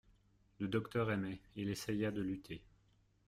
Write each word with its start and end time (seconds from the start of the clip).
Le 0.57 0.67
docteur 0.67 1.11
aimait, 1.11 1.41
il 1.55 1.69
essaya 1.69 2.09
de 2.09 2.23
lutter. 2.23 2.63